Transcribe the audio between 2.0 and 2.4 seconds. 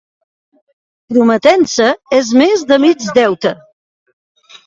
és